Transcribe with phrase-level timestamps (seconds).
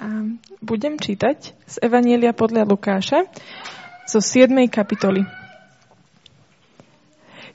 [0.00, 0.24] A
[0.64, 3.28] budem čítať z Evanielia podľa Lukáša
[4.08, 4.48] zo 7.
[4.72, 5.28] kapitoly.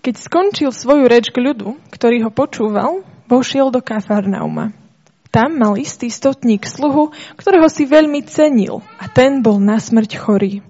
[0.05, 4.77] Keď skončil svoju reč k ľudu, ktorý ho počúval, vošiel do Kafarnauma.
[5.33, 10.61] Tam mal istý stotník sluhu, ktorého si veľmi cenil a ten bol na smrť chorý.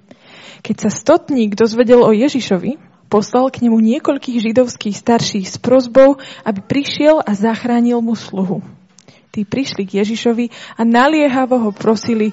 [0.63, 2.79] Keď sa stotník dozvedel o Ježišovi,
[3.11, 8.63] poslal k nemu niekoľkých židovských starších s prozbou, aby prišiel a zachránil mu sluhu
[9.35, 12.31] tí prišli k Ježišovi a naliehavo ho prosili,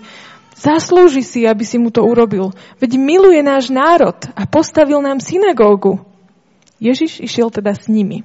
[0.54, 5.98] zaslúži si, aby si mu to urobil, veď miluje náš národ a postavil nám synagógu.
[6.79, 8.22] Ježiš išiel teda s nimi.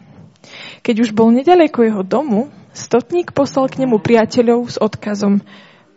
[0.85, 5.41] Keď už bol nedaleko jeho domu, stotník poslal k nemu priateľov s odkazom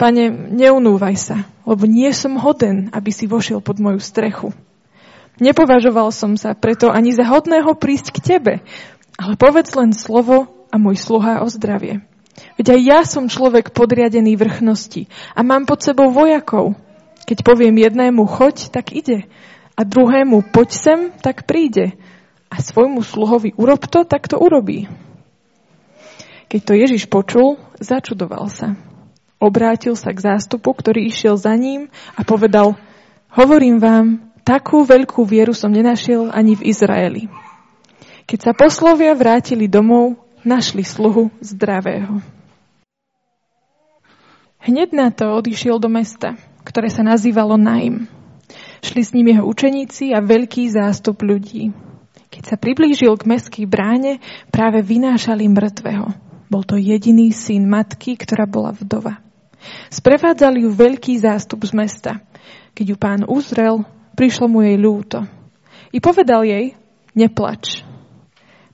[0.00, 1.36] Pane, neunúvaj sa,
[1.68, 4.56] lebo nie som hoden, aby si vošiel pod moju strechu.
[5.36, 8.54] Nepovažoval som sa preto ani za hodného prísť k tebe,
[9.20, 12.00] ale povedz len slovo a môj sluha o zdravie.
[12.60, 16.76] Veď aj ja som človek podriadený vrchnosti a mám pod sebou vojakov.
[17.24, 19.24] Keď poviem jednému choď, tak ide.
[19.78, 21.96] A druhému poď sem, tak príde.
[22.50, 24.90] A svojmu sluhovi urob to, tak to urobí.
[26.50, 28.74] Keď to Ježiš počul, začudoval sa.
[29.38, 32.76] Obrátil sa k zástupu, ktorý išiel za ním a povedal,
[33.32, 34.06] hovorím vám,
[34.42, 37.22] takú veľkú vieru som nenašiel ani v Izraeli.
[38.26, 42.20] Keď sa poslovia vrátili domov, našli sluhu zdravého.
[44.60, 46.36] Hneď na to odišiel do mesta,
[46.68, 48.04] ktoré sa nazývalo Naim.
[48.84, 51.72] Šli s ním jeho učeníci a veľký zástup ľudí.
[52.30, 54.20] Keď sa priblížil k meskej bráne,
[54.52, 56.06] práve vynášali mŕtvého.
[56.50, 59.18] Bol to jediný syn matky, ktorá bola vdova.
[59.92, 62.12] Sprevádzali ju veľký zástup z mesta.
[62.76, 63.84] Keď ju pán uzrel,
[64.16, 65.26] prišlo mu jej ľúto.
[65.90, 66.78] I povedal jej,
[67.12, 67.89] neplač.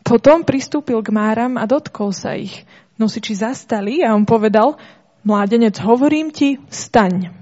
[0.07, 2.63] Potom pristúpil k máram a dotkol sa ich.
[2.95, 4.79] Nosiči zastali a on povedal,
[5.27, 7.35] mládenec, hovorím ti, staň.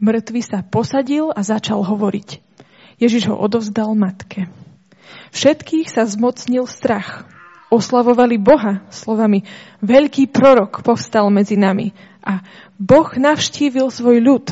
[0.00, 2.40] Mŕtvy sa posadil a začal hovoriť.
[2.96, 4.48] Ježiš ho odovzdal matke.
[5.36, 7.28] Všetkých sa zmocnil strach.
[7.68, 9.44] Oslavovali Boha slovami
[9.84, 11.92] Veľký prorok povstal medzi nami
[12.24, 12.40] a
[12.80, 14.46] Boh navštívil svoj ľud.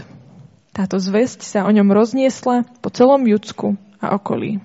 [0.77, 4.61] Táto zväzť sa o ňom rozniesla po celom Judsku a okolí.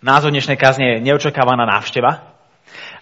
[0.00, 2.24] Názov dnešnej kázne je neočakávaná návšteva.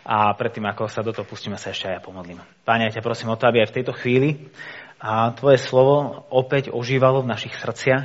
[0.03, 2.43] A predtým, ako sa do toho pustíme, sa ešte aj ja pomodlím.
[2.67, 4.51] Páne, ja ťa prosím o to, aby aj v tejto chvíli
[4.99, 8.03] a tvoje slovo opäť ožívalo v našich srdciach,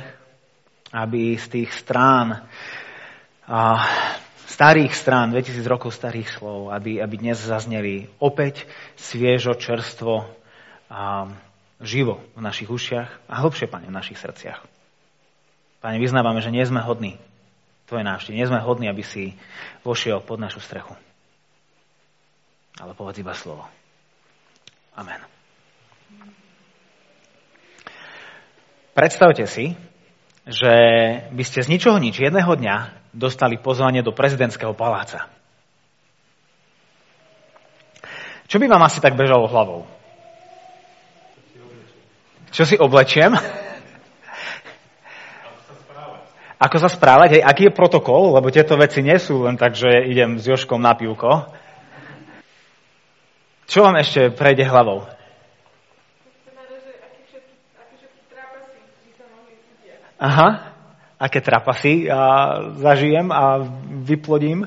[0.94, 2.46] aby z tých strán,
[3.50, 3.82] a
[4.46, 8.62] starých strán, 2000 rokov starých slov, aby, aby dnes zazneli opäť
[8.94, 10.22] sviežo, čerstvo
[10.86, 11.34] a
[11.82, 14.62] živo v našich ušiach a hlbšie, Pane, v našich srdciach.
[15.82, 17.18] Pane, vyznávame, že nie sme hodní
[17.84, 18.36] tvoje návštevy.
[18.36, 19.36] Nie sme hodní, aby si
[19.84, 20.96] vošiel pod našu strechu.
[22.80, 23.68] Ale povedz iba slovo.
[24.98, 25.20] Amen.
[28.94, 29.74] Predstavte si,
[30.46, 30.74] že
[31.34, 35.26] by ste z ničoho nič jedného dňa dostali pozvanie do prezidentského paláca.
[38.46, 39.88] Čo by vám asi tak bežalo hlavou?
[42.54, 43.34] Čo si oblečiem?
[46.64, 50.08] Ako sa správať, hej, aký je protokol, lebo tieto veci nie sú len tak, že
[50.08, 51.44] idem s Joškom na pivko.
[53.68, 55.04] Čo vám ešte prejde hlavou?
[60.16, 60.72] Aha,
[61.20, 62.20] aké trapasy a
[62.80, 63.60] zažijem a
[64.08, 64.64] vyplodím.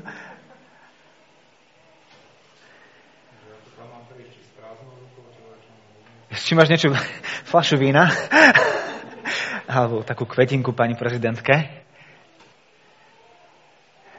[6.29, 6.93] Či máš niečo,
[7.49, 8.05] flašu vína?
[9.67, 11.86] Alebo takú kvetinku pani prezidentke?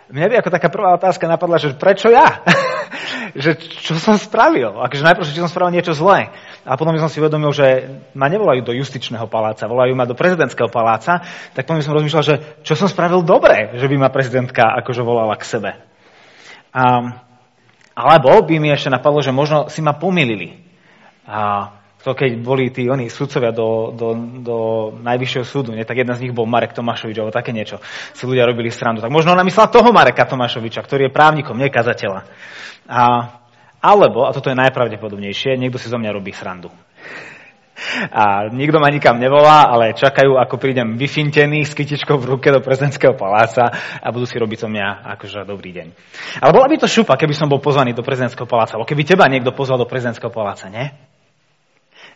[0.08, 2.40] Mne by ako taká prvá otázka napadla, že prečo ja?
[3.44, 4.72] že čo som spravil?
[4.80, 6.32] Akože najprv, či som spravil niečo zlé.
[6.64, 10.72] A potom som si uvedomil, že ma nevolajú do justičného paláca, volajú ma do prezidentského
[10.72, 11.20] paláca,
[11.52, 15.36] tak potom som rozmýšľal, že čo som spravil dobre, že by ma prezidentka akože volala
[15.36, 15.70] k sebe.
[16.72, 16.84] A,
[17.92, 20.64] alebo by mi ešte napadlo, že možno si ma pomýlili.
[21.28, 24.56] A to keď boli tí oni sudcovia do, do, do
[25.02, 25.82] najvyššieho súdu, nie?
[25.82, 27.82] tak jeden z nich bol Marek Tomášovič, alebo také niečo.
[28.14, 29.02] Si ľudia robili srandu.
[29.02, 32.22] Tak možno ona myslela toho Mareka Tomášoviča, ktorý je právnikom, nie kazateľa.
[32.86, 33.02] A,
[33.82, 36.70] alebo, a toto je najpravdepodobnejšie, niekto si zo mňa robí srandu.
[38.10, 42.58] A nikto ma nikam nevolá, ale čakajú, ako prídem vyfintený s kytičkou v ruke do
[42.58, 43.70] prezidentského paláca
[44.02, 45.86] a budú si robiť so mňa akože dobrý deň.
[46.42, 49.30] Ale bola by to šupa, keby som bol pozvaný do prezidentského paláca, alebo keby teba
[49.30, 50.90] niekto pozval do prezidentského paláca, nie?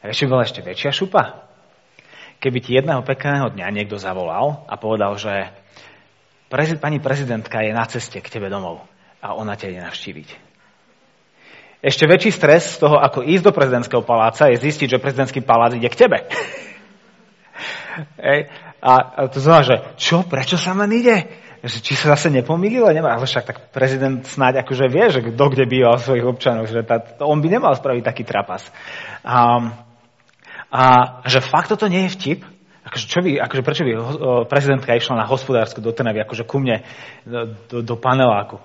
[0.02, 1.46] A ešte bola ešte väčšia šupa.
[2.42, 5.54] Keby ti jedného pekného dňa niekto zavolal a povedal, že
[6.50, 8.82] prezid, pani prezidentka je na ceste k tebe domov
[9.22, 10.28] a ona ťa ide navštíviť.
[11.82, 15.74] Ešte väčší stres z toho, ako ísť do prezidentského paláca, je zistiť, že prezidentský palác
[15.78, 16.18] ide k tebe.
[18.18, 18.50] Ej,
[18.82, 21.42] a, a to znamená, že čo, prečo sa ma ide?
[21.62, 22.90] Že, či sa zase nepomýlilo?
[22.90, 26.82] Nemá, ale však tak prezident snáď akože vie, že kto kde býva svojich občanov, že
[26.82, 28.66] tá, on by nemal spraviť taký trapas.
[29.22, 29.70] A,
[30.72, 30.82] a
[31.28, 32.40] že fakt toto nie je vtip,
[32.88, 33.92] akože, čo by, akože prečo by
[34.48, 36.80] prezidentka išla na hospodárskú do Trnavy, akože ku mne
[37.28, 38.56] do, do, paneláku.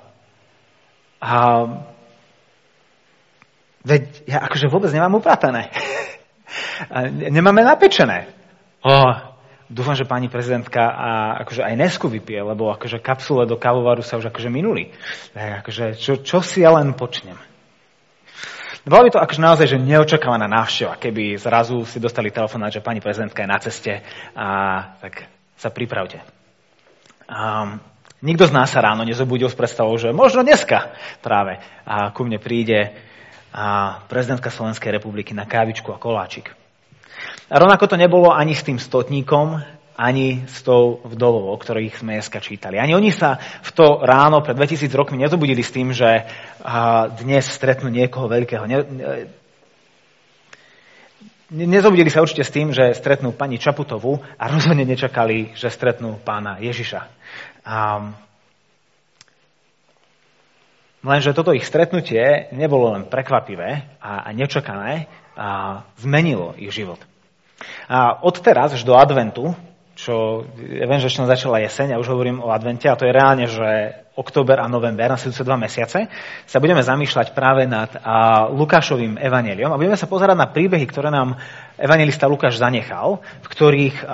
[1.19, 1.35] A
[3.87, 5.71] Veď ja akože vôbec nemám upratané.
[7.31, 8.27] Nemáme napečené.
[8.83, 8.91] O,
[9.71, 11.09] dúfam, že pani prezidentka a
[11.47, 14.91] akože aj nesku vypije, lebo akože kapsule do kávovaru sa už akože minuli.
[15.31, 17.39] Akože, čo, čo si ja len počnem.
[18.87, 23.03] Bola by to akože naozaj že neočakávaná návšteva, keby zrazu si dostali telefonát, že pani
[23.03, 23.93] prezidentka je na ceste
[24.31, 24.47] a
[25.03, 25.27] tak
[25.59, 26.23] sa pripravte.
[27.27, 27.83] Um,
[28.23, 32.39] nikto z nás sa ráno nezobudil s predstavou, že možno dneska práve a ku mne
[32.39, 32.95] príde
[33.51, 36.55] a prezidentka Slovenskej republiky na kávičku a koláčik.
[37.51, 39.59] A rovnako to nebolo ani s tým stotníkom,
[39.97, 42.77] ani s tou vdovou, o ktorých sme dneska čítali.
[42.77, 46.29] Ani oni sa v to ráno pred 2000 rokmi nezobudili s tým, že
[47.17, 48.69] dnes stretnú niekoho veľkého.
[48.69, 48.77] Ne,
[51.49, 56.21] ne, nezobudili sa určite s tým, že stretnú pani Čaputovú a rozhodne nečakali, že stretnú
[56.21, 57.01] pána Ježiša.
[57.65, 57.77] A
[61.07, 65.07] Lenže toto ich stretnutie nebolo len prekvapivé a, a nečakané,
[65.37, 66.99] a zmenilo ich život.
[67.87, 69.53] A od teraz až do adventu,
[69.97, 70.45] čo
[71.09, 74.69] ešte začala jeseň, a už hovorím o advente, a to je reálne, že október a
[74.69, 76.05] november, nasledujúce dva mesiace,
[76.45, 81.09] sa budeme zamýšľať práve nad a, Lukášovým evaneliom a budeme sa pozerať na príbehy, ktoré
[81.09, 81.41] nám
[81.81, 84.09] evangelista Lukáš zanechal, v ktorých a,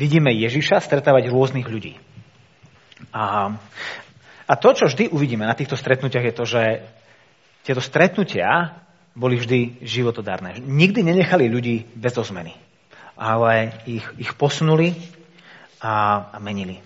[0.00, 2.00] vidíme Ježiša stretávať rôznych ľudí.
[3.12, 3.52] A,
[4.48, 6.62] a to, čo vždy uvidíme na týchto stretnutiach, je to, že
[7.64, 8.80] tieto stretnutia
[9.12, 10.58] boli vždy životodárne.
[10.64, 12.56] Nikdy nenechali ľudí bez zmeny,
[13.14, 14.94] ale ich, ich posunuli
[15.80, 16.82] a, a menili.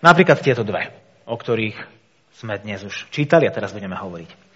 [0.00, 0.88] Napríklad tieto dve,
[1.28, 1.76] o ktorých
[2.32, 4.50] sme dnes už čítali a teraz budeme hovoriť.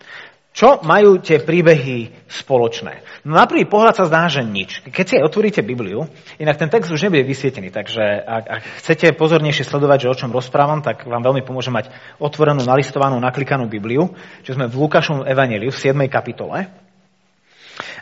[0.55, 3.03] Čo majú tie príbehy spoločné?
[3.27, 4.87] No na prvý pohľad sa zdá, že nič.
[4.87, 6.07] Keď si aj otvoríte Bibliu,
[6.39, 10.31] inak ten text už nebude vysvietený, takže ak, ak chcete pozornejšie sledovať, že o čom
[10.31, 11.91] rozprávam, tak vám veľmi pomôže mať
[12.23, 14.15] otvorenú, nalistovanú, naklikanú Bibliu,
[14.47, 15.99] čo sme v Lukášovom evaneliu v 7.
[16.07, 16.71] kapitole.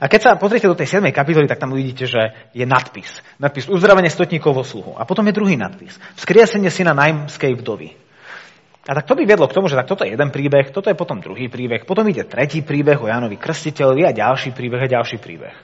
[0.03, 1.15] A keď sa pozriete do tej 7.
[1.15, 3.23] kapitoly, tak tam uvidíte, že je nadpis.
[3.39, 4.99] Nadpis uzdravenie stotníkov vo sluhu.
[4.99, 5.95] A potom je druhý nadpis.
[6.19, 7.95] Vzkriesenie syna najmskej vdovy.
[8.83, 10.99] A tak to by viedlo k tomu, že tak toto je jeden príbeh, toto je
[10.99, 15.23] potom druhý príbeh, potom ide tretí príbeh o Jánovi Krstiteľovi a ďalší príbeh a ďalší
[15.23, 15.55] príbeh.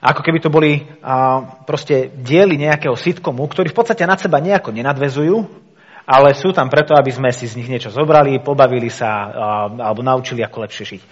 [0.00, 4.72] Ako keby to boli a, proste diely nejakého sitkomu, ktorí v podstate nad seba nejako
[4.72, 5.63] nenadvezujú,
[6.04, 9.32] ale sú tam preto, aby sme si z nich niečo zobrali, pobavili sa
[9.72, 11.02] alebo naučili, ako lepšie žiť.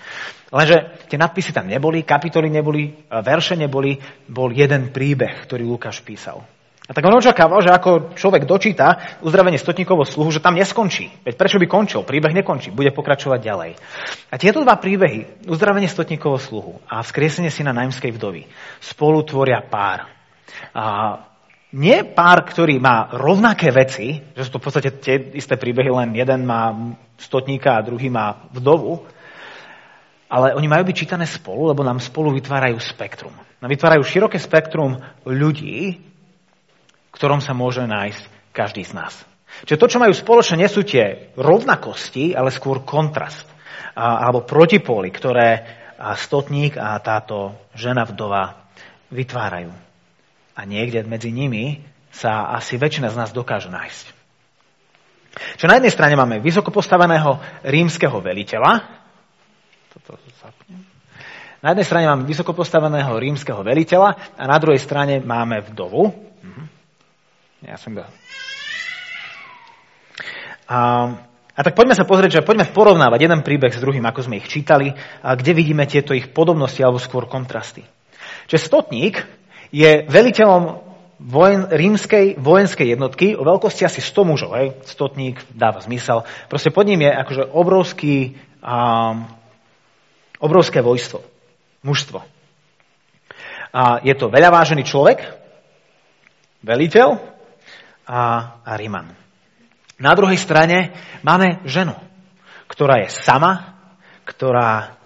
[0.52, 3.96] Lenže tie nadpisy tam neboli, kapitoly neboli, verše neboli,
[4.28, 6.44] bol jeden príbeh, ktorý Lukáš písal.
[6.82, 11.08] A tak on očakával, že ako človek dočíta uzdravenie stotníkovo sluhu, že tam neskončí.
[11.24, 12.04] Veď prečo by končil?
[12.04, 13.70] Príbeh nekončí, bude pokračovať ďalej.
[14.28, 18.44] A tieto dva príbehy, uzdravenie stotníkovo sluhu a vzkriesenie syna najmskej vdovy,
[18.82, 20.10] spolu tvoria pár.
[20.76, 21.16] A
[21.72, 26.10] nie pár, ktorý má rovnaké veci, že sú to v podstate tie isté príbehy, len
[26.12, 26.72] jeden má
[27.16, 29.08] stotníka a druhý má vdovu,
[30.32, 33.32] ale oni majú byť čítané spolu, lebo nám spolu vytvárajú spektrum.
[33.61, 36.00] Nám vytvárajú široké spektrum ľudí,
[37.12, 39.14] ktorom sa môže nájsť každý z nás.
[39.68, 43.44] Čiže to, čo majú spoločne, nie sú tie rovnakosti, ale skôr kontrast
[43.92, 45.64] alebo protipóly, ktoré
[46.16, 48.73] stotník a táto žena vdova
[49.12, 49.91] vytvárajú.
[50.52, 51.80] A niekde medzi nimi
[52.12, 54.06] sa asi väčšina z nás dokáže nájsť.
[55.56, 58.85] Čo na jednej strane máme vysoko postaveného rímskeho veliteľa,
[59.88, 60.85] toto zapnem.
[61.64, 66.12] Na jednej strane máme vysoko postaveného rímskeho veliteľa a na druhej strane máme vdovu,
[67.62, 68.09] ja som bol.
[70.66, 70.78] A,
[71.54, 74.50] a tak poďme sa pozrieť, že poďme porovnávať jeden príbeh s druhým, ako sme ich
[74.50, 74.90] čítali,
[75.23, 77.87] a kde vidíme tieto ich podobnosti alebo skôr kontrasty.
[78.50, 79.23] Čiže stotník
[79.73, 80.85] je veliteľom
[81.19, 84.50] vojen, rímskej vojenskej jednotky o veľkosti asi 100 mužov.
[84.59, 84.79] Hej?
[84.85, 86.29] Stotník dáva zmysel.
[86.52, 89.26] Proste pod ním je akože obrovský, um,
[90.38, 91.25] obrovské vojstvo,
[91.83, 92.21] mužstvo.
[93.73, 95.25] A je to veľa vážený človek,
[96.61, 97.33] veliteľ,
[98.07, 98.21] a,
[98.67, 99.14] a Riman.
[100.02, 100.91] Na druhej strane
[101.23, 101.95] máme ženu,
[102.67, 103.79] ktorá je sama,
[104.26, 104.99] ktorá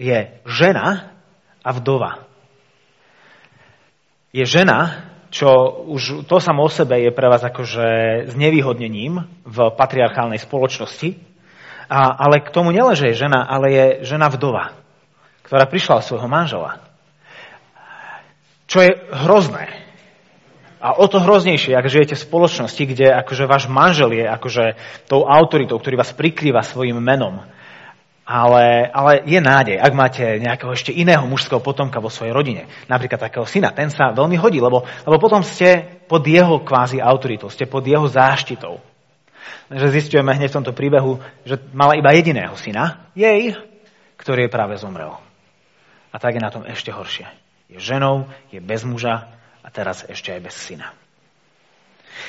[0.00, 1.12] je žena
[1.60, 2.27] a vdova.
[4.28, 5.48] Je žena, čo
[5.88, 11.16] už to samo o sebe je pre vás akože znevýhodnením v patriarchálnej spoločnosti.
[11.88, 14.76] A, ale k tomu neleže žena, ale je žena vdova,
[15.48, 16.84] ktorá prišla od svojho manžela.
[18.68, 18.92] Čo je
[19.24, 19.72] hrozné.
[20.78, 24.64] A o to hroznejšie, ak žijete v spoločnosti, kde akože váš manžel je akože
[25.08, 27.42] tou autoritou, ktorý vás prikrýva svojim menom.
[28.28, 33.16] Ale, ale je nádej, ak máte nejakého ešte iného mužského potomka vo svojej rodine, napríklad
[33.16, 37.64] takého syna, ten sa veľmi hodí, lebo, lebo potom ste pod jeho kvázi autoritou, ste
[37.64, 38.84] pod jeho záštitou.
[39.72, 43.56] Že zistujeme hneď v tomto príbehu, že mala iba jediného syna, jej,
[44.20, 45.16] ktorý je práve zomrel.
[46.12, 47.24] A tak je na tom ešte horšie.
[47.72, 49.24] Je ženou, je bez muža
[49.64, 50.92] a teraz ešte aj bez syna.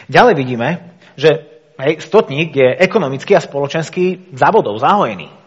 [0.07, 1.43] Ďalej vidíme, že
[1.75, 5.38] hej, stotník je ekonomicky a spoločensky závodov, zahojený.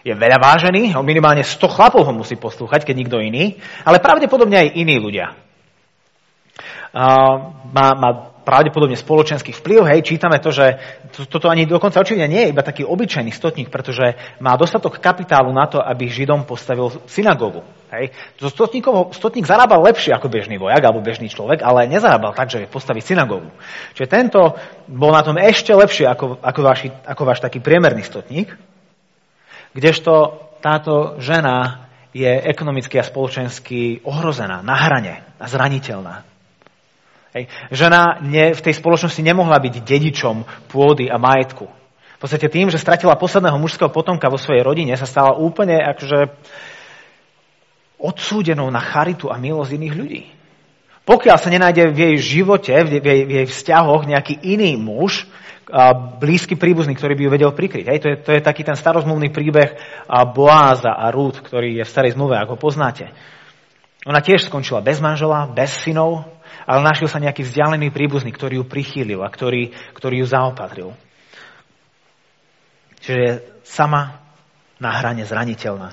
[0.00, 4.68] Je veľa vážený, minimálne 100 chlapov ho musí poslúchať, keď nikto iný, ale pravdepodobne aj
[4.80, 5.36] iní ľudia.
[6.90, 9.86] Uh, má, má pravdepodobne spoločenský vplyv.
[9.86, 10.74] Hej, čítame to, že
[11.14, 15.54] to, toto ani dokonca očividne nie je iba taký obyčajný stotník, pretože má dostatok kapitálu
[15.54, 17.62] na to, aby Židom postavil synagógu.
[17.94, 18.10] Hej.
[18.42, 18.50] To
[19.14, 23.54] stotník zarábal lepšie ako bežný vojak alebo bežný človek, ale nezarábal tak, že postaví synagógu.
[23.94, 24.58] Čiže tento
[24.90, 28.50] bol na tom ešte lepšie ako, ako, vaši, ako váš taký priemerný stotník,
[29.74, 36.26] kdežto táto žena je ekonomicky a spoločensky ohrozená, na hrane a zraniteľná.
[37.30, 37.46] Hej.
[37.70, 41.70] Žena ne, v tej spoločnosti nemohla byť dedičom pôdy a majetku.
[41.70, 46.34] V podstate tým, že stratila posledného mužského potomka vo svojej rodine, sa stala úplne akože
[48.02, 50.22] odsúdenou na charitu a milosť iných ľudí.
[51.06, 55.29] Pokiaľ sa nenájde v jej živote, v jej, v jej vzťahoch nejaký iný muž,
[56.18, 57.86] blízky príbuzný, ktorý by ju vedel prikryť.
[57.86, 59.78] Hej, to, je, to je taký ten starozmluvný príbeh
[60.34, 63.14] Boáza a Rút, ktorý je v starej zmluve, ako poznáte.
[64.08, 66.24] Ona tiež skončila bez manžela, bez synov,
[66.64, 70.88] ale našiel sa nejaký vzdialený príbuzný, ktorý ju prichýlil a ktorý, ktorý ju zaopatril.
[73.00, 73.32] Čiže je
[73.64, 74.20] sama
[74.80, 75.92] na hrane zraniteľná.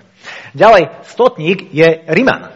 [0.56, 2.52] Ďalej, stotník je Riman.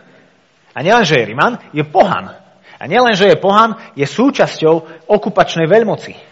[0.71, 2.31] A nielen, že je Riman, je pohan.
[2.79, 6.30] A nielen, že je pohan, je súčasťou okupačnej veľmoci.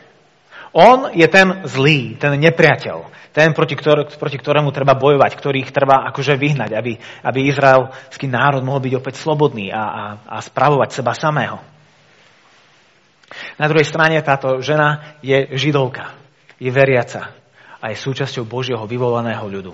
[0.72, 6.06] On je ten zlý, ten nepriateľ, ten, proti, ktor- proti ktorému treba bojovať, ktorých treba
[6.14, 6.94] akože vyhnať, aby,
[7.26, 11.58] aby izraelský národ mohol byť opäť slobodný a, a, a spravovať seba samého.
[13.58, 16.14] Na druhej strane táto žena je židovka,
[16.58, 17.34] je veriaca
[17.82, 19.74] a je súčasťou Božieho vyvolaného ľudu.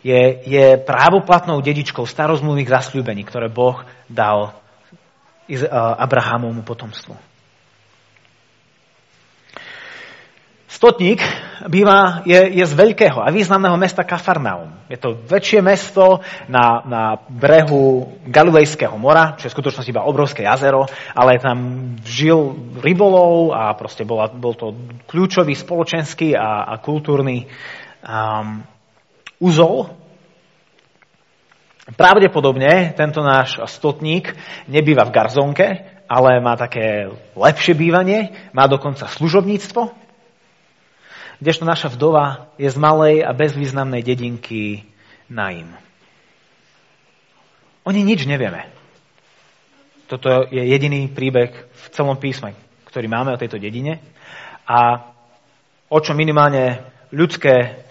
[0.00, 4.56] Je, je právoplatnou dedičkou starozmluvných zasľúbení, ktoré Boh dal
[6.00, 7.29] Abrahamovmu potomstvu.
[10.70, 11.18] Stotník
[11.66, 14.70] býva, je, je z veľkého a významného mesta Kafarnaum.
[14.86, 20.46] Je to väčšie mesto na, na brehu Galilejského mora, čo je v skutočnosti iba obrovské
[20.46, 21.58] jazero, ale tam
[22.06, 24.70] žil rybolov a proste bola, bol to
[25.10, 27.50] kľúčový spoločenský a, a kultúrny
[28.06, 28.62] um,
[29.42, 29.90] úzol.
[31.98, 34.38] Pravdepodobne tento náš stotník
[34.70, 35.66] nebýva v garzonke,
[36.06, 39.99] ale má také lepšie bývanie, má dokonca služobníctvo,
[41.40, 44.84] kdežto naša vdova je z malej a bezvýznamnej dedinky
[45.32, 45.72] Naim.
[47.88, 48.68] Oni nič nevieme.
[50.04, 52.52] Toto je jediný príbeh v celom písme,
[52.86, 54.02] ktorý máme o tejto dedine.
[54.68, 55.10] A
[55.88, 57.82] o čo minimálne ľudské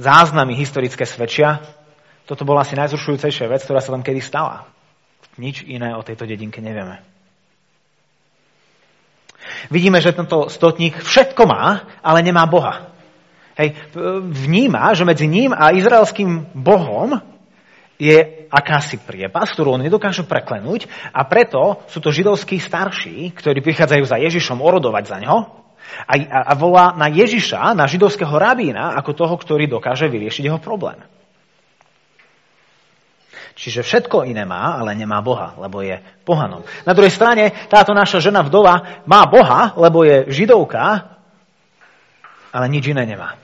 [0.00, 1.62] záznamy historické svedčia,
[2.26, 4.66] toto bola asi najzrušujúcejšia vec, ktorá sa tam kedy stala.
[5.36, 7.15] Nič iné o tejto dedinke nevieme.
[9.70, 12.92] Vidíme, že tento stotník všetko má, ale nemá Boha.
[13.56, 13.72] Hej,
[14.20, 17.16] vníma, že medzi ním a izraelským Bohom
[17.96, 20.84] je akási priepas, ktorú on nedokáže preklenúť
[21.16, 25.36] a preto sú to židovskí starší, ktorí prichádzajú za Ježišom orodovať za ňo
[26.04, 30.60] a, a, a volá na Ježiša, na židovského rabína, ako toho, ktorý dokáže vyriešiť jeho
[30.60, 31.00] problém.
[33.56, 35.96] Čiže všetko iné má, ale nemá Boha, lebo je
[36.28, 36.60] pohanom.
[36.84, 41.16] Na druhej strane, táto naša žena vdova má Boha, lebo je židovka,
[42.52, 43.40] ale nič iné nemá.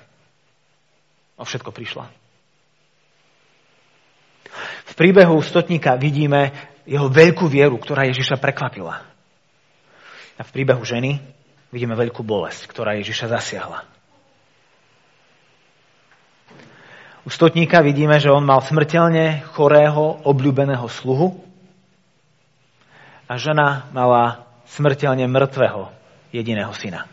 [1.41, 2.13] O všetko prišla.
[4.85, 6.53] V príbehu stotníka vidíme
[6.85, 9.01] jeho veľkú vieru, ktorá Ježiša prekvapila.
[10.37, 11.25] A v príbehu ženy
[11.73, 13.92] vidíme veľkú bolesť, ktorá Ježiša zasiahla.
[17.23, 21.39] U stotníka vidíme, že on mal smrteľne chorého, obľúbeného sluhu
[23.31, 25.87] a žena mala smrteľne mŕtvého
[26.35, 27.07] jediného syna.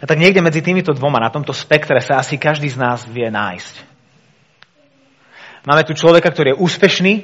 [0.00, 3.28] A tak niekde medzi týmito dvoma, na tomto spektre sa asi každý z nás vie
[3.28, 3.74] nájsť.
[5.62, 7.14] Máme tu človeka, ktorý je úspešný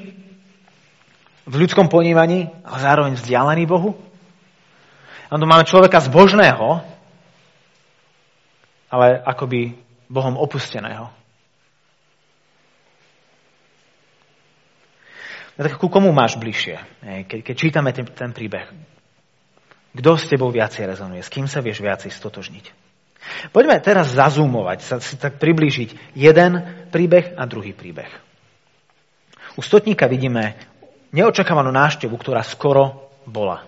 [1.48, 3.98] v ľudskom ponímaní, ale zároveň vzdialený Bohu.
[5.26, 6.97] A tu máme človeka zbožného,
[8.88, 9.76] ale akoby
[10.08, 11.12] Bohom opusteného.
[15.58, 16.78] No tak ku komu máš bližšie,
[17.26, 18.70] keď, čítame ten, ten príbeh?
[19.92, 21.20] Kto s tebou viacej rezonuje?
[21.20, 22.88] S kým sa vieš viacej stotožniť?
[23.50, 26.62] Poďme teraz zazúmovať, sa si tak priblížiť jeden
[26.94, 28.08] príbeh a druhý príbeh.
[29.58, 30.54] U stotníka vidíme
[31.10, 33.67] neočakávanú návštevu, ktorá skoro bola.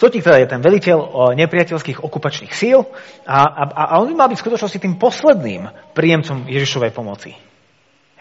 [0.00, 0.98] Stotník teda je ten veliteľ
[1.36, 2.88] nepriateľských okupačných síl
[3.28, 7.36] a, a, a on by mal byť v skutočnosti tým posledným príjemcom Ježišovej pomoci.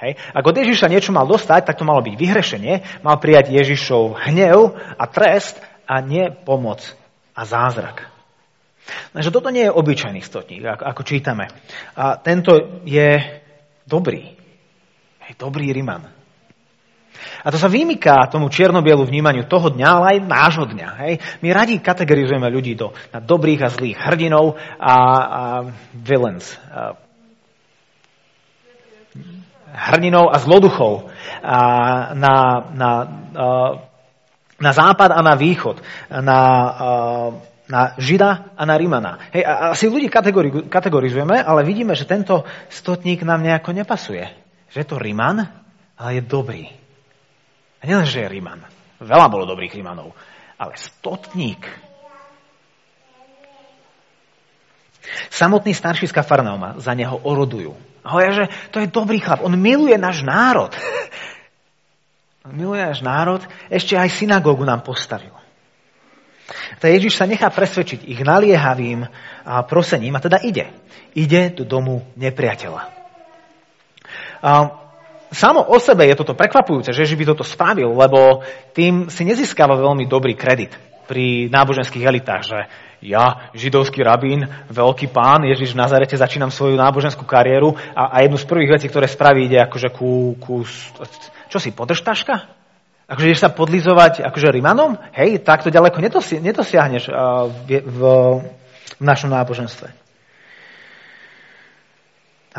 [0.04, 0.20] Hej.
[0.36, 4.76] Ak od Ježiša niečo mal dostať, tak to malo byť vyhrešenie, mal prijať Ježišov hnev
[4.76, 5.56] a trest
[5.88, 6.84] a nie pomoc
[7.32, 8.12] a zázrak.
[9.16, 11.48] Takže toto nie je obyčajný stotník, ako čítame.
[11.96, 13.24] A tento je
[13.88, 14.36] dobrý.
[15.24, 16.19] Hej, dobrý Riman.
[17.44, 20.90] A to sa vymyká tomu čiernobielu vnímaniu toho dňa, ale aj nášho dňa.
[21.06, 21.14] Hej.
[21.44, 25.42] My radi kategorizujeme ľudí do na dobrých a zlých hrdinov a, a
[25.94, 26.96] villains, a
[29.70, 31.14] hrninov a zloduchov
[32.16, 32.36] na,
[32.74, 32.90] na,
[34.60, 36.40] na západ a na východ, na,
[37.70, 39.30] na Žida a na Rimana.
[39.30, 40.10] Hej, a asi ľudí
[40.68, 44.26] kategorizujeme, ale vidíme, že tento stotník nám nejako nepasuje.
[44.74, 45.46] Že je to Riman,
[45.98, 46.79] ale je dobrý.
[47.80, 48.64] A nielen, že je Riman.
[49.00, 50.12] Veľa bolo dobrých Rimanov.
[50.60, 51.64] Ale stotník.
[55.32, 57.72] Samotný starší z Kafarnauma za neho orodujú.
[58.04, 58.46] A hovoria, že
[58.76, 60.72] to je dobrý chlap, on miluje náš národ.
[62.48, 65.36] On miluje náš národ, ešte aj synagógu nám postavil.
[66.80, 69.06] Tak Ježiš sa nechá presvedčiť ich naliehavým
[69.68, 70.72] prosením a teda ide.
[71.14, 72.90] Ide do domu nepriateľa.
[74.40, 74.79] A
[75.32, 78.42] samo o sebe je toto prekvapujúce, že by toto spravil, lebo
[78.74, 80.74] tým si nezískava veľmi dobrý kredit
[81.10, 82.60] pri náboženských elitách, že
[83.00, 88.36] ja, židovský rabín, veľký pán, Ježiš v Nazarete, začínam svoju náboženskú kariéru a, a jednu
[88.36, 90.68] z prvých vecí, ktoré spraví, ide akože ku, ku
[91.50, 92.60] čo si, podržtaška?
[93.10, 95.00] Akože ideš sa podlizovať akože Rimanom?
[95.18, 98.00] Hej, takto ďaleko nedosi, nedosiahneš uh, v, v,
[99.00, 100.09] v našom náboženstve.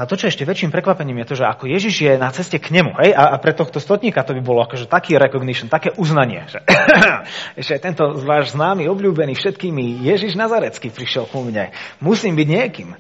[0.00, 2.72] A to, čo ešte väčším prekvapením je to, že ako Ježiš je na ceste k
[2.72, 6.48] nemu, hej, a, a pre tohto stotníka to by bolo akože taký recognition, také uznanie,
[6.48, 6.64] že
[7.60, 11.76] ešte tento váš známy, obľúbený všetkými Ježiš Nazarecký prišiel ku mne.
[12.00, 12.96] Musím byť niekým.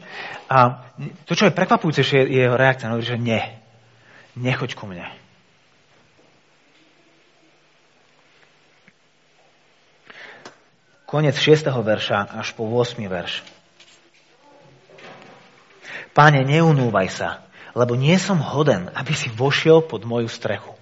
[0.52, 0.84] A
[1.24, 3.40] to, čo je prekvapujúce, je jeho reakcia, no, že nie.
[4.36, 5.08] Nechoď ku mne.
[11.08, 11.64] Konec 6.
[11.64, 13.00] verša až po 8.
[13.08, 13.59] verš.
[16.10, 17.46] Páne, neunúvaj sa,
[17.78, 20.74] lebo nie som hoden, aby si vošiel pod moju strechu.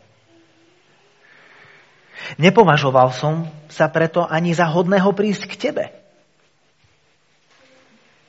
[2.36, 5.84] Nepovažoval som sa preto ani za hodného prísť k tebe.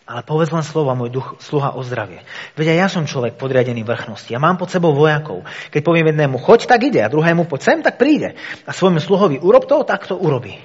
[0.10, 2.26] Ale povedz len slova, môj duch, sluha o zdravie.
[2.58, 4.34] Veď ja som človek podriadený vrchnosti.
[4.34, 5.46] Ja mám pod sebou vojakov.
[5.70, 7.06] Keď poviem jednému, choď, tak ide.
[7.06, 8.34] A druhému, poď sem, tak príde.
[8.66, 10.58] A svojmu sluhovi, urob to, tak to urobí.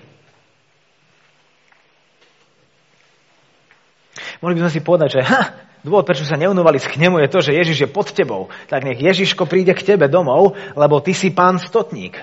[4.40, 7.44] Mohli by sme si povedať, že ha, Dôvod, prečo sa neunovali k nemu, je to,
[7.44, 8.48] že Ježiš je pod tebou.
[8.72, 12.16] Tak nech Ježiško príde k tebe domov, lebo ty si pán stotník.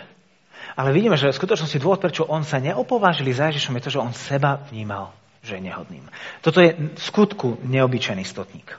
[0.73, 4.01] Ale vidíme, že v skutočnosti dôvod, prečo on sa neopovážili za Ježišom, je to, že
[4.01, 5.13] on seba vnímal,
[5.45, 6.09] že je nehodným.
[6.41, 8.73] Toto je v skutku neobyčajný stotník.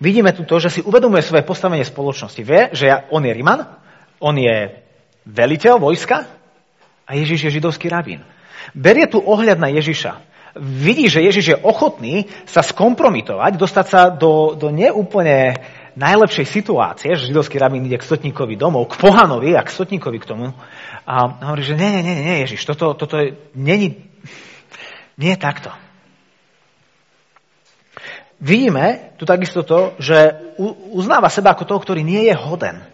[0.00, 2.40] Vidíme tu to, že si uvedomuje svoje postavenie spoločnosti.
[2.40, 3.68] Vie, že on je Riman,
[4.16, 4.80] on je
[5.28, 6.24] veliteľ vojska
[7.04, 8.24] a Ježiš je židovský rabín.
[8.72, 14.52] Berie tu ohľad na Ježiša vidí, že Ježiš je ochotný sa skompromitovať, dostať sa do,
[14.52, 15.60] do neúplne
[15.96, 20.28] najlepšej situácie, že židovský rabín ide k stotníkovi domov, k pohanovi a k stotníkovi k
[20.28, 20.52] tomu.
[21.04, 21.14] A
[21.52, 24.08] hovorí, že nie, nie, nie, nie, Ježiš, toto, toto je, nie,
[25.20, 25.72] nie takto.
[28.42, 30.34] Vidíme tu takisto to, že
[30.90, 32.91] uznáva seba ako toho, ktorý nie je hoden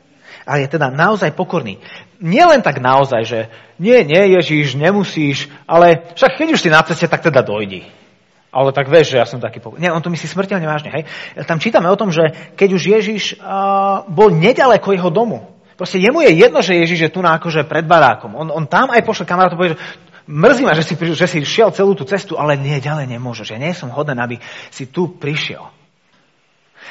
[0.48, 1.76] ale je teda naozaj pokorný.
[2.24, 3.40] Nie len tak naozaj, že
[3.76, 7.84] nie, nie, Ježiš, nemusíš, ale však keď už si na ceste, tak teda dojdi.
[8.48, 9.84] Ale tak vieš, že ja som taký pokorný.
[9.86, 10.88] Nie, on to myslí smrteľne vážne.
[10.88, 11.04] Hej?
[11.44, 16.24] Tam čítame o tom, že keď už Ježiš uh, bol nedaleko jeho domu, proste jemu
[16.24, 18.32] je jedno, že Ježiš je tu na akože pred barákom.
[18.32, 19.80] On, on tam aj pošle kamarátov, povie, že
[20.24, 23.52] mrzí ma, že si, že si šiel celú tú cestu, ale nie, ďalej nemôžeš.
[23.52, 24.40] Ja nie som hoden, aby
[24.72, 25.77] si tu prišiel.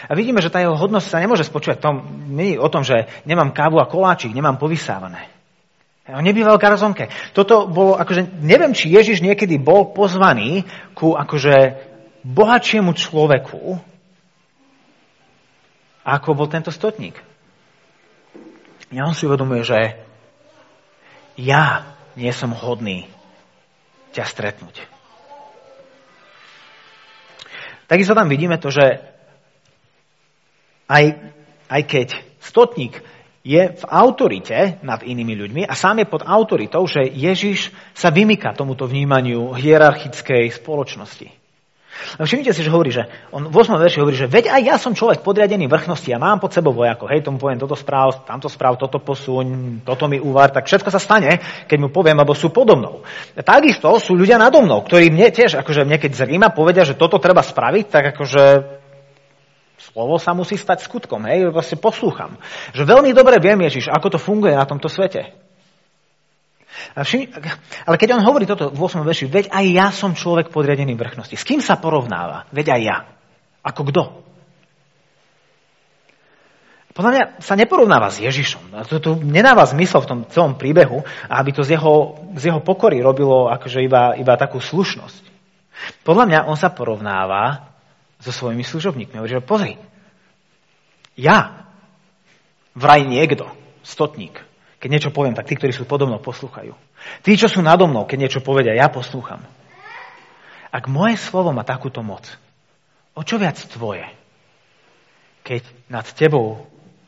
[0.08, 1.96] A vidíme, že tá jeho hodnosť sa nemôže spočívať tom,
[2.30, 5.32] nie o tom, že nemám kávu a koláčik, nemám povysávané.
[6.08, 7.12] On nebýval v garzonke.
[7.36, 10.64] Toto bolo, akože, neviem, či Ježiš niekedy bol pozvaný
[10.96, 11.56] ku, akože,
[12.24, 13.80] bohatšiemu človeku,
[16.08, 17.20] ako bol tento stotník.
[18.88, 20.00] Ja on si uvedomuje, že
[21.36, 23.12] ja nie som hodný
[24.16, 24.88] ťa stretnúť.
[27.88, 29.00] Takisto tam vidíme to, že
[30.88, 31.06] aj,
[31.68, 32.08] aj keď
[32.40, 33.04] stotník
[33.48, 38.52] je v autorite nad inými ľuďmi a sám je pod autoritou, že Ježiš sa vymýka
[38.52, 41.32] tomuto vnímaniu hierarchickej spoločnosti.
[42.22, 43.74] No všimnite si, že hovorí, že on v 8.
[43.74, 47.10] verši hovorí, že veď aj ja som človek podriadený vrchnosti a mám pod sebou vojakov.
[47.10, 51.02] Hej, tomu poviem toto správ, tamto správ, toto posuň, toto mi uvar, tak všetko sa
[51.02, 52.78] stane, keď mu poviem, lebo sú podo.
[53.34, 57.18] Takisto sú ľudia nado mnou, ktorí mne tiež, akože mne keď zrýma povedia, že toto
[57.18, 58.44] treba spraviť, tak akože
[59.92, 62.36] slovo sa musí stať skutkom, hej, vlastne poslúcham.
[62.76, 65.34] Že veľmi dobre viem, Ježiš, ako to funguje na tomto svete.
[66.94, 69.02] Ale keď on hovorí toto v 8.
[69.02, 71.36] verši, veď aj ja som človek podriadený vrchnosti.
[71.38, 72.46] S kým sa porovnáva?
[72.54, 72.98] Veď aj ja.
[73.66, 74.04] Ako kto?
[76.98, 78.74] Podľa mňa sa neporovnáva s Ježišom.
[78.90, 83.06] To tu nedáva zmysel v tom celom príbehu, aby to z jeho, z jeho pokory
[83.06, 85.24] robilo akože iba, iba takú slušnosť.
[86.02, 87.67] Podľa mňa on sa porovnáva
[88.28, 89.16] so svojimi služobníkmi.
[89.16, 89.74] Hovorí, že pozri,
[91.16, 91.72] ja,
[92.76, 93.48] vraj niekto,
[93.88, 94.44] stotník,
[94.84, 96.76] keď niečo poviem, tak tí, ktorí sú podobno, poslúchajú.
[97.24, 99.42] Tí, čo sú nado mnou, keď niečo povedia, ja poslúcham.
[100.70, 102.28] Ak moje slovo má takúto moc,
[103.16, 104.06] o čo viac tvoje,
[105.42, 106.68] keď nad tebou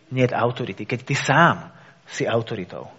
[0.09, 1.69] nie je autority, keď ty sám
[2.09, 2.89] si autoritou.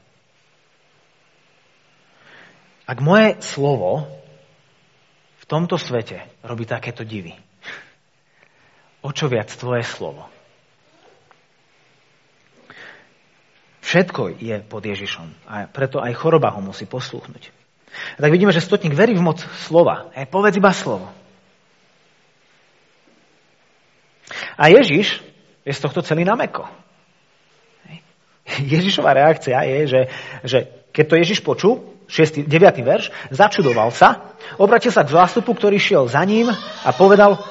[2.87, 4.07] Ak moje slovo
[5.41, 7.35] v tomto svete robí takéto divy,
[9.01, 10.29] o čo viac tvoje slovo,
[13.81, 17.51] Všetko je pod Ježišom a preto aj choroba ho musí poslúchnuť.
[17.91, 20.15] A tak vidíme, že stotník verí v moc slova.
[20.15, 21.11] E, povedz iba slovo.
[24.55, 25.19] A Ježiš
[25.67, 26.71] je z tohto celý nameko.
[28.63, 30.01] Ježišová reakcia je, že,
[30.47, 30.59] že
[30.95, 32.87] keď to Ježiš počul, 6, 9.
[32.87, 36.51] verš, začudoval sa, obratil sa k zástupu, ktorý šiel za ním
[36.87, 37.43] a povedal,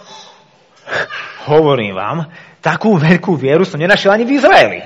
[1.50, 4.82] hovorím vám, takú veľkú vieru som nenašiel ani v Izraeli.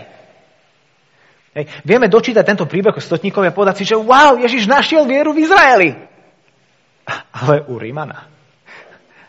[1.54, 1.66] Hej.
[1.86, 5.46] Vieme dočítať tento príbeh o stotníkovi a povedať si, že wow, Ježiš našiel vieru v
[5.46, 5.90] Izraeli.
[7.34, 8.26] Ale u Rímana,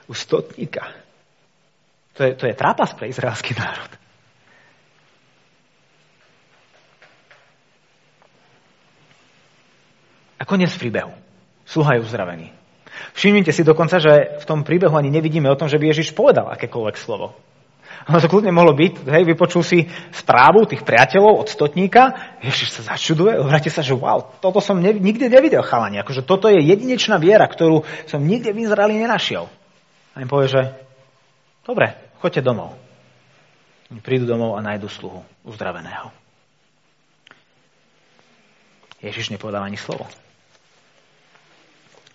[0.09, 0.89] u stotníka,
[2.15, 3.91] to je, to je trápas pre izraelský národ.
[10.39, 11.13] A koniec príbehu.
[11.65, 12.64] Sluha je uzdravený.
[13.15, 16.51] Všimnite si dokonca, že v tom príbehu ani nevidíme o tom, že by Ježiš povedal
[16.51, 17.35] akékoľvek slovo.
[18.05, 22.93] Ono to kľudne mohlo byť, hej, vypočul si správu tých priateľov od stotníka, Ježiš sa
[22.95, 27.17] začuduje, obráti sa, že wow, toto som ne, nikde nevidel chalani, akože toto je jedinečná
[27.17, 29.49] viera, ktorú som nikde v Izraeli nenašiel.
[30.13, 30.63] A im povie, že
[31.65, 32.77] dobre, choďte domov.
[33.89, 36.13] Oni prídu domov a nájdu sluhu uzdraveného.
[39.01, 40.09] Ježiš nepovedal ani slovo.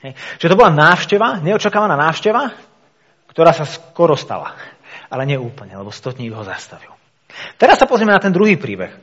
[0.06, 0.16] Hej.
[0.40, 2.56] Čiže to bola návšteva, neočakávaná návšteva,
[3.30, 4.56] ktorá sa skoro stala
[5.10, 6.94] ale nie úplne, lebo stotník ho zastavil.
[7.58, 8.94] Teraz sa pozrieme na ten druhý príbeh.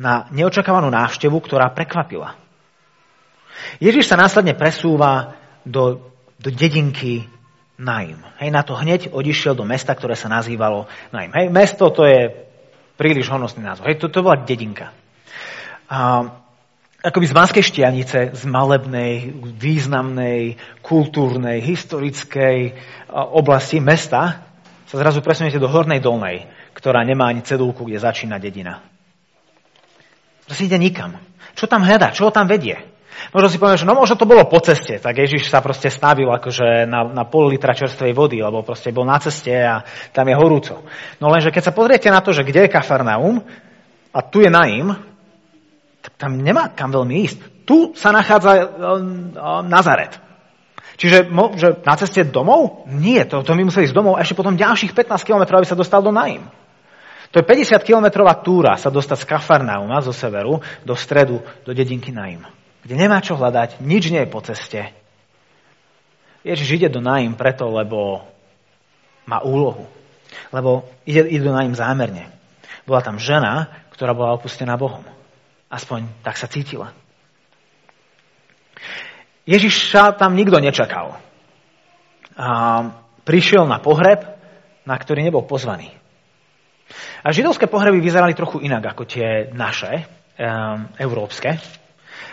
[0.00, 2.34] Na neočakávanú návštevu, ktorá prekvapila.
[3.78, 7.28] Ježiš sa následne presúva do, do dedinky
[7.76, 8.20] Naim.
[8.40, 11.30] Hej, na to hneď odišiel do mesta, ktoré sa nazývalo Naim.
[11.36, 12.32] Hej, mesto to je
[12.96, 13.86] príliš honosný názov.
[13.86, 14.90] Hej, to, to bola dedinka.
[15.92, 16.24] A
[17.02, 22.78] akoby z Banskej štianice, z malebnej, významnej, kultúrnej, historickej
[23.10, 24.46] oblasti mesta
[24.86, 26.46] sa zrazu presuniete do Hornej Dolnej,
[26.78, 28.86] ktorá nemá ani cedulku, kde začína dedina.
[30.46, 31.18] Proste ide nikam.
[31.58, 32.14] Čo tam hľadá?
[32.14, 32.78] Čo ho tam vedie?
[33.30, 36.26] Možno si poviem, že no možno to bolo po ceste, tak Ježiš sa proste stavil
[36.32, 40.34] akože na, na pol litra čerstvej vody, lebo proste bol na ceste a tam je
[40.34, 40.82] horúco.
[41.20, 43.44] No lenže keď sa pozriete na to, že kde je Kafarnaum
[44.10, 45.11] a tu je Naim, tak
[46.22, 47.66] tam nemá kam veľmi ísť.
[47.66, 50.14] Tu sa nachádza um, um, Nazaret.
[50.94, 51.26] Čiže
[51.58, 52.86] že na ceste domov?
[52.86, 55.98] Nie, to, to my museli ísť domov ešte potom ďalších 15 km, aby sa dostal
[55.98, 56.46] do Naim.
[57.34, 62.46] To je 50-kilometrová túra sa dostať z Kafarnauma zo severu do stredu, do dedinky Naim.
[62.86, 64.94] Kde nemá čo hľadať, nič nie je po ceste.
[66.46, 68.22] Ježiš ide do Naim preto, lebo
[69.26, 69.90] má úlohu.
[70.54, 72.30] Lebo ide, ide do Naim zámerne.
[72.86, 75.11] Bola tam žena, ktorá bola opustená Bohom.
[75.72, 76.92] Aspoň tak sa cítila.
[79.48, 81.16] Ježiša tam nikto nečakal.
[82.36, 82.48] A
[83.24, 84.20] prišiel na pohreb,
[84.84, 85.90] na ktorý nebol pozvaný.
[87.24, 90.04] A židovské pohreby vyzerali trochu inak ako tie naše,
[90.36, 91.56] um, európske.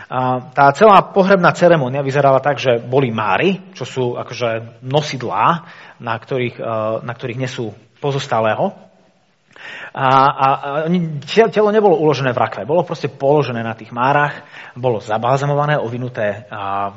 [0.10, 5.70] A tá celá pohrebná ceremonia vyzerala tak, že boli máry, čo sú akože nosidlá,
[6.02, 7.72] na ktorých, uh, na ktorých nesú
[8.02, 8.89] pozostalého.
[9.94, 10.48] A, a,
[10.86, 14.46] a telo nebolo uložené v rakve, bolo proste položené na tých márach,
[14.78, 16.94] bolo zabázamované, ovinuté a,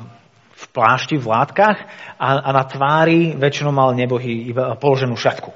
[0.53, 1.77] v plášti, v látkach
[2.15, 5.51] a, a na tvári väčšinou mal nebohy položenú šatku.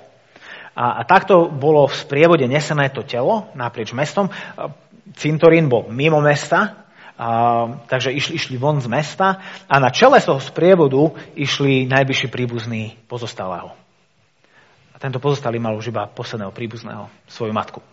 [0.78, 4.30] A, a takto bolo v sprievode nesené to telo naprieč mestom.
[5.16, 6.86] Cintorín bol mimo mesta,
[7.18, 7.28] a,
[7.90, 13.87] takže išli, išli von z mesta a na čele toho sprievodu išli najbližší príbuzní pozostalého.
[14.98, 17.86] A tento pozostalý mal už iba posledného príbuzného, svoju matku.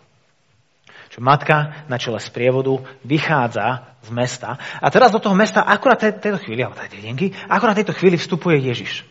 [1.12, 4.56] Čo matka na čele sprievodu vychádza z mesta.
[4.80, 8.16] A teraz do toho mesta akurát tej, tejto chvíli, alebo tej dedinky, akurát tejto chvíli
[8.16, 9.04] vstupuje Ježiš.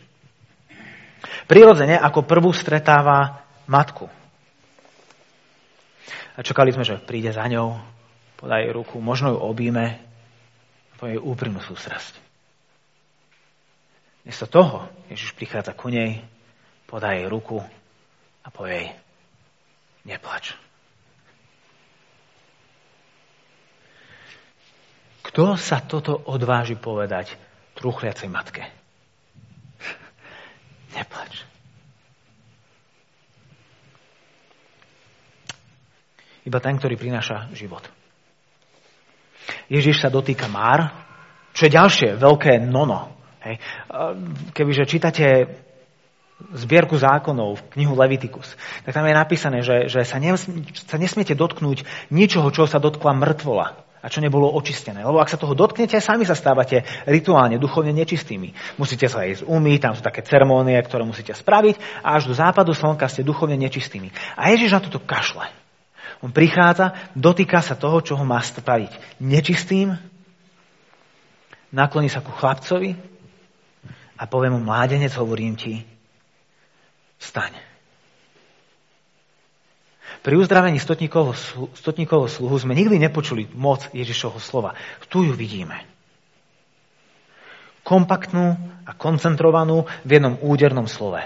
[1.45, 4.09] Prirodzene ako prvú stretáva matku.
[6.33, 7.77] A čakali sme, že príde za ňou,
[8.41, 10.01] podá jej ruku, možno ju objíme,
[10.97, 12.17] povie úprimnú sústrasť.
[14.25, 16.25] Miesto toho Ježiš prichádza ku nej,
[16.89, 17.61] podá jej ruku
[18.43, 18.89] a povie jej,
[20.03, 20.53] neplač.
[25.23, 27.33] Kto sa toto odváži povedať
[27.79, 28.63] truchliacej matke?
[30.93, 31.41] Neplač.
[36.43, 37.87] Iba ten, ktorý prináša život.
[39.71, 40.91] Ježiš sa dotýka Már,
[41.55, 43.15] čo je ďalšie veľké nono.
[43.41, 43.63] Hej.
[44.51, 45.25] Kebyže čítate
[46.53, 50.43] zbierku zákonov, knihu Levitikus, tak tam je napísané, že, že sa, nes,
[50.85, 54.99] sa nesmiete dotknúť ničoho, čo sa dotkla mŕtvola a čo nebolo očistené.
[54.99, 58.51] Lebo ak sa toho dotknete, sami sa stávate rituálne, duchovne nečistými.
[58.75, 62.75] Musíte sa ísť umýť, tam sú také ceremónie, ktoré musíte spraviť a až do západu
[62.75, 64.11] slnka ste duchovne nečistými.
[64.35, 65.47] A Ježiš na toto kašle.
[66.19, 69.95] On prichádza, dotýka sa toho, čo ho má spraviť nečistým,
[71.71, 72.95] nakloní sa ku chlapcovi
[74.19, 75.83] a povie mu, mládenec, hovorím ti,
[77.23, 77.55] Vstaň.
[80.23, 84.75] Pri uzdravení stotníkovho, sluhu sme nikdy nepočuli moc Ježišovho slova.
[85.11, 85.83] Tu ju vidíme.
[87.83, 88.55] Kompaktnú
[88.87, 91.19] a koncentrovanú v jednom údernom slove.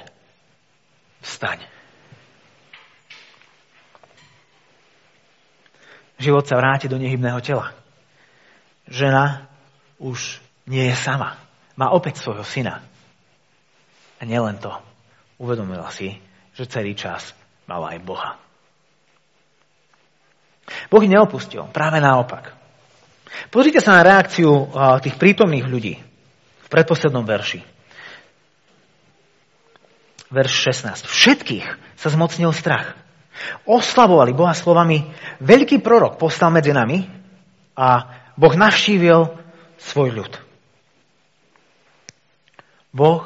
[1.22, 1.62] Vstaň.
[6.18, 7.78] Život sa vráti do nehybného tela.
[8.90, 9.46] Žena
[10.02, 11.38] už nie je sama.
[11.78, 12.82] Má opäť svojho syna.
[14.18, 14.87] A nielen to
[15.38, 16.18] uvedomila si,
[16.58, 17.34] že celý čas
[17.70, 18.32] mala aj Boha.
[20.92, 22.52] Boh ich neopustil, práve naopak.
[23.54, 24.68] Pozrite sa na reakciu
[25.00, 25.96] tých prítomných ľudí
[26.64, 27.64] v predposlednom verši.
[30.28, 31.08] Verš 16.
[31.08, 33.00] Všetkých sa zmocnil strach.
[33.64, 35.08] Oslavovali Boha slovami,
[35.40, 37.08] veľký prorok postal medzi nami
[37.78, 37.88] a
[38.36, 39.40] Boh navštívil
[39.80, 40.34] svoj ľud.
[42.92, 43.24] Boh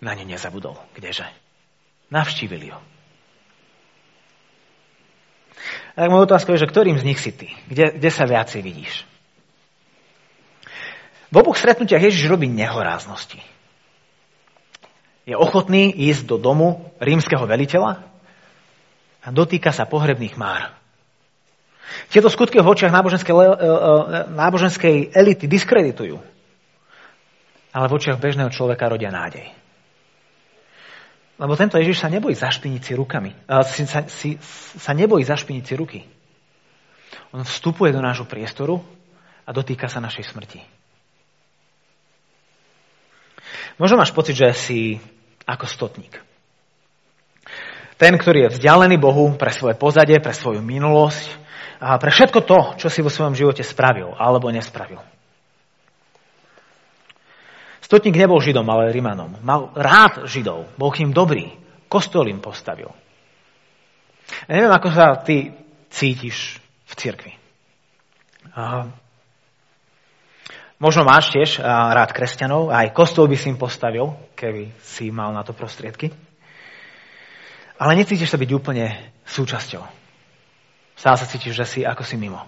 [0.00, 0.76] na ne nezabudol.
[0.96, 1.24] Kdeže?
[2.12, 2.80] Navštívili ho.
[5.96, 7.48] Tak moja otázka je, že ktorým z nich si ty?
[7.66, 9.08] Kde, kde sa viacej vidíš?
[11.32, 13.40] V oboch stretnutiach Ježiš robí nehoráznosti.
[15.26, 18.04] Je ochotný ísť do domu rímskeho veliteľa
[19.26, 20.78] a dotýka sa pohrebných már.
[22.12, 23.68] Tieto skutky v očiach náboženskej, e, e,
[24.30, 26.22] náboženskej elity diskreditujú.
[27.74, 29.50] Ale v očiach bežného človeka rodia nádej.
[31.36, 33.36] Lebo tento Ježiš sa nebojí zašpiniť si rukami.
[33.68, 34.40] Si, sa, si,
[34.80, 36.00] sa nebojí zašpiniť si ruky.
[37.36, 38.80] On vstupuje do nášho priestoru
[39.44, 40.60] a dotýka sa našej smrti.
[43.76, 44.80] Možno máš pocit, že si
[45.44, 46.16] ako stotník.
[48.00, 51.28] Ten, ktorý je vzdialený Bohu pre svoje pozadie, pre svoju minulosť
[51.80, 55.00] a pre všetko to, čo si vo svojom živote spravil alebo nespravil.
[57.86, 59.38] Stotník nebol Židom, ale Rimanom.
[59.46, 60.74] Mal rád Židov.
[60.74, 61.54] Bol k ním dobrý.
[61.86, 62.90] Kostol im postavil.
[64.50, 65.54] Ja neviem, ako sa ty
[65.94, 66.58] cítiš
[66.90, 67.32] v cirkvi.
[70.82, 75.46] Možno máš tiež rád kresťanov, aj kostol by si im postavil, keby si mal na
[75.46, 76.10] to prostriedky.
[77.78, 79.86] Ale necítiš sa byť úplne súčasťou.
[80.98, 82.42] Stále sa cítiš, že si ako si mimo.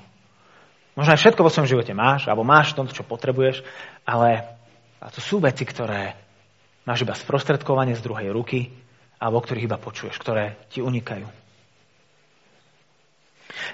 [0.98, 3.62] Možno aj všetko vo svojom živote máš, alebo máš to, čo potrebuješ,
[4.02, 4.57] ale
[4.98, 6.14] a to sú veci, ktoré
[6.82, 8.70] máš iba sprostredkovanie z druhej ruky,
[9.18, 11.26] alebo ktorých iba počuješ, ktoré ti unikajú.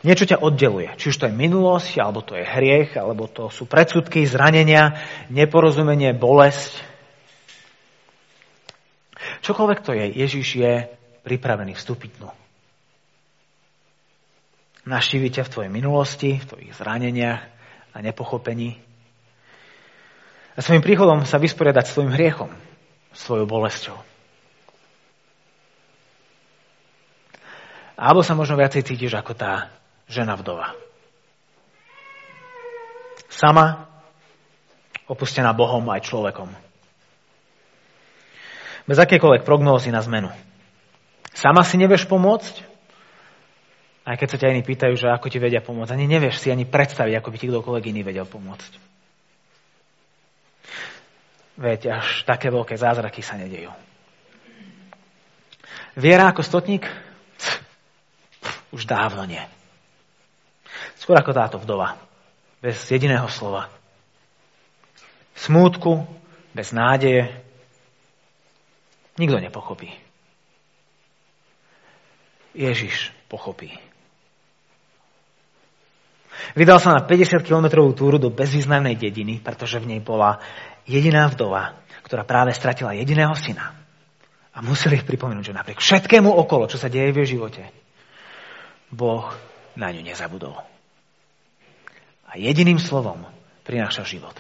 [0.05, 0.93] Niečo ťa oddeluje.
[0.97, 6.17] Či už to je minulosť, alebo to je hriech, alebo to sú predsudky, zranenia, neporozumenie,
[6.17, 6.81] bolesť.
[9.45, 10.73] Čokoľvek to je, Ježiš je
[11.25, 12.31] pripravený vstúpiť dnu.
[14.85, 17.41] Naštíviť ťa v tvojej minulosti, v tvojich zraneniach
[17.93, 18.77] a nepochopení
[20.55, 22.51] a svojim príchodom sa vysporiadať svojim hriechom,
[23.11, 23.99] svojou bolesťou.
[27.95, 29.71] Alebo sa možno viacej cítiš ako tá
[30.11, 30.75] žena vdova.
[33.31, 33.91] Sama,
[35.05, 36.49] Opustená Bohom aj človekom.
[38.89, 40.33] Bez akékoľvek prognózy na zmenu.
[41.37, 42.65] Sama si nevieš pomôcť,
[44.05, 45.93] aj keď sa ťa iní pýtajú, že ako ti vedia pomôcť.
[45.93, 48.94] Ani nevieš si ani predstaviť, ako by ti kdokoľvek iný vedel pomôcť.
[51.55, 53.71] Veď až také veľké zázraky sa nedejú.
[55.95, 56.91] Viera ako stotník?
[58.75, 59.43] Už dávno nie.
[60.99, 61.95] Skôr ako táto vdova.
[62.59, 63.71] Bez jediného slova.
[65.39, 66.03] Smútku,
[66.51, 67.31] bez nádeje.
[69.15, 69.95] Nikto nepochopí.
[72.55, 73.71] Ježiš pochopí.
[76.55, 80.39] Vydal sa na 50-kilometrovú túru do bezvýznamnej dediny, pretože v nej bola
[80.87, 83.75] jediná vdova, ktorá práve stratila jediného syna.
[84.55, 87.63] A museli ich pripomenúť, že napriek všetkému okolo, čo sa deje v jej živote,
[88.95, 89.27] Boh
[89.75, 90.55] na ňu nezabudol.
[92.31, 93.27] A jediným slovom
[93.67, 94.35] prináša život.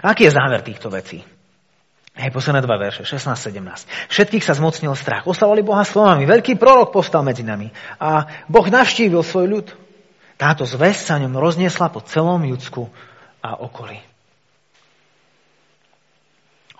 [0.00, 1.20] Aký je záver týchto vecí?
[2.10, 3.86] Hej, posledné dva verše, 16-17.
[4.10, 5.30] Všetkých sa zmocnil strach.
[5.30, 6.26] Oslavovali Boha slovami.
[6.26, 7.70] Veľký prorok postal medzi nami.
[8.02, 9.66] A Boh navštívil svoj ľud.
[10.34, 12.90] Táto zväz sa ňom rozniesla po celom Judsku
[13.40, 14.00] a okolí.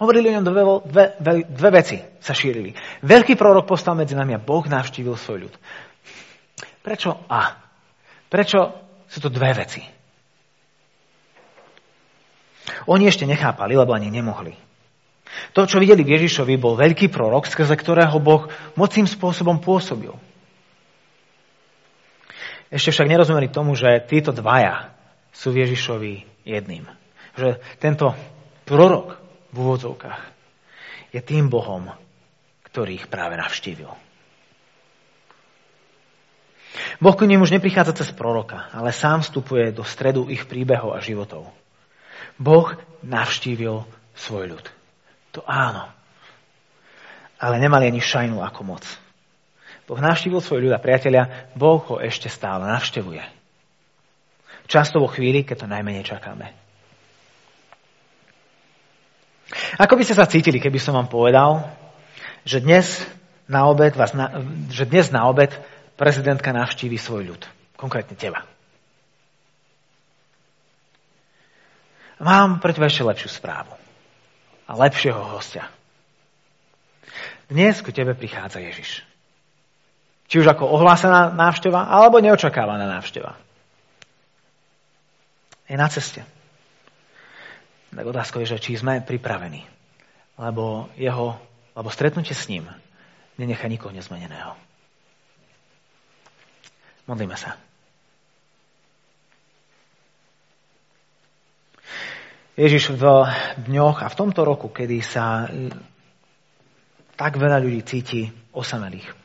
[0.00, 2.72] Hovorili o ňom dve, dve, dve, dve veci sa šírili.
[3.04, 5.54] Veľký prorok postal medzi nami a Boh navštívil svoj ľud.
[6.80, 7.60] Prečo A?
[8.32, 8.58] Prečo
[9.06, 9.84] sú to dve veci?
[12.88, 14.69] Oni ešte nechápali, lebo ani nemohli.
[15.54, 20.12] To, čo videli v Ježišovi, bol veľký prorok, skrze ktorého Boh mocným spôsobom pôsobil.
[22.70, 24.94] Ešte však nerozumeli tomu, že títo dvaja
[25.34, 26.86] sú v Ježišovi jedným.
[27.34, 28.14] Že tento
[28.66, 29.18] prorok
[29.50, 30.22] v úvodzovkách
[31.10, 31.90] je tým Bohom,
[32.70, 33.90] ktorý ich práve navštívil.
[37.02, 41.02] Boh k nim už neprichádza cez proroka, ale sám vstupuje do stredu ich príbehov a
[41.02, 41.50] životov.
[42.38, 43.82] Boh navštívil
[44.14, 44.79] svoj ľud.
[45.36, 45.86] To áno.
[47.40, 48.84] Ale nemali ani šajnu ako moc.
[49.86, 53.22] Boh navštívil svoj ľud a priateľia, Boh ho ešte stále navštevuje.
[54.70, 56.46] Často vo chvíli, keď to najmenej čakáme.
[59.82, 61.66] Ako by ste sa cítili, keby som vám povedal,
[62.46, 63.02] že dnes
[63.50, 65.50] na obed, vás na, že dnes na obed
[65.98, 67.42] prezidentka navštívi svoj ľud.
[67.74, 68.46] Konkrétne teba.
[72.22, 73.89] Mám pre teba ešte lepšiu správu
[74.70, 75.66] a lepšieho hostia.
[77.50, 79.02] Dnes ku tebe prichádza Ježiš.
[80.30, 83.34] Či už ako ohlásená návšteva, alebo neočakávaná návšteva.
[85.66, 86.22] Je na ceste.
[87.90, 89.66] Tak otázka je, že či sme pripravení.
[90.38, 91.34] Lebo, jeho,
[91.74, 92.70] lebo stretnutie s ním
[93.34, 94.54] nenechá nikoho nezmeneného.
[97.10, 97.58] Modlíme sa.
[102.60, 103.24] Ježiš v
[103.72, 105.48] dňoch a v tomto roku, kedy sa
[107.16, 109.16] tak veľa ľudí cíti osamelých.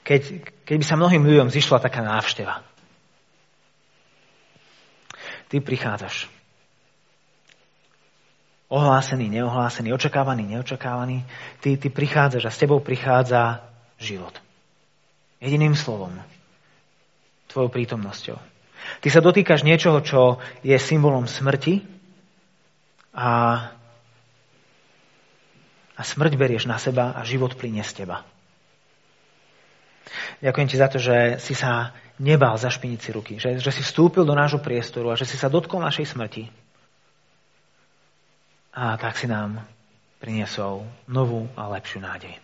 [0.00, 0.22] Keď,
[0.64, 2.64] keď by sa mnohým ľuďom zišla taká návšteva.
[5.52, 6.32] Ty prichádzaš.
[8.72, 11.28] Ohlásený, neohlásený, očakávaný, neočakávaný.
[11.60, 13.68] Ty, ty prichádzaš a s tebou prichádza
[14.00, 14.32] život.
[15.44, 16.16] Jediným slovom.
[17.52, 18.53] Tvojou prítomnosťou.
[19.00, 21.84] Ty sa dotýkaš niečoho, čo je symbolom smrti
[23.14, 23.30] a,
[25.94, 28.26] a smrť berieš na seba a život plinie z teba.
[30.44, 34.22] Ďakujem ti za to, že si sa nebal zašpiniť si ruky, že, že si vstúpil
[34.22, 36.50] do nášho priestoru a že si sa dotkol našej smrti.
[38.74, 39.62] A tak si nám
[40.18, 42.34] priniesol novú a lepšiu nádej.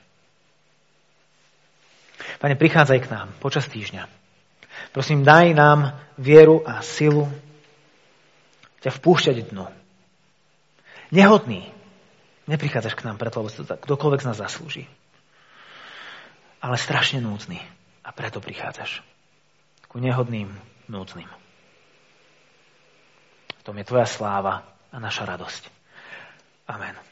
[2.38, 4.19] Pane, prichádzaj k nám počas týždňa.
[4.90, 7.28] Prosím, daj nám vieru a silu
[8.80, 9.68] ťa vpúšťať dnu.
[11.12, 11.68] Nehodný.
[12.48, 14.84] Neprichádzaš k nám preto, lebo kdokoľvek z nás zaslúži.
[16.60, 17.60] Ale strašne núdzny.
[18.02, 19.04] A preto prichádzaš.
[19.86, 20.50] Ku nehodným,
[20.90, 21.28] núdznym.
[23.60, 25.62] V tom je tvoja sláva a naša radosť.
[26.66, 27.09] Amen.